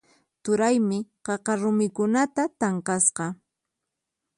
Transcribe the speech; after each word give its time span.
Turaymi 0.43 0.99
qaqa 1.25 1.53
rumikunata 1.61 2.43
tanqasqa. 2.59 3.25